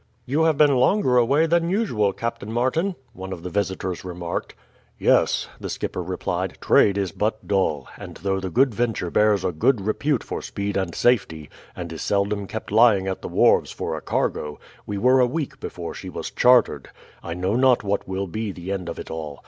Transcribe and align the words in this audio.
"You 0.25 0.45
have 0.45 0.57
been 0.57 0.77
longer 0.77 1.17
away 1.17 1.45
than 1.45 1.69
usual, 1.69 2.11
Captain 2.11 2.51
Martin," 2.51 2.95
one 3.13 3.31
of 3.31 3.43
the 3.43 3.51
visitors 3.51 4.03
remarked. 4.03 4.55
"Yes," 4.97 5.47
the 5.59 5.69
skipper 5.69 6.01
replied. 6.01 6.57
"Trade 6.59 6.97
is 6.97 7.11
but 7.11 7.47
dull, 7.47 7.87
and 7.99 8.15
though 8.17 8.39
the 8.39 8.49
Good 8.49 8.73
Venture 8.73 9.11
bears 9.11 9.45
a 9.45 9.51
good 9.51 9.79
repute 9.79 10.23
for 10.23 10.41
speed 10.41 10.75
and 10.75 10.95
safety, 10.95 11.51
and 11.75 11.93
is 11.93 12.01
seldom 12.01 12.47
kept 12.47 12.71
lying 12.71 13.05
at 13.07 13.21
the 13.21 13.29
wharves 13.29 13.69
for 13.69 13.95
a 13.95 14.01
cargo, 14.01 14.57
we 14.87 14.97
were 14.97 15.19
a 15.19 15.27
week 15.27 15.59
before 15.59 15.93
she 15.93 16.09
was 16.09 16.31
chartered. 16.31 16.89
I 17.21 17.35
know 17.35 17.55
not 17.55 17.83
what 17.83 18.07
will 18.07 18.25
be 18.25 18.51
the 18.51 18.71
end 18.71 18.89
of 18.89 18.97
it 18.97 19.11
all. 19.11 19.39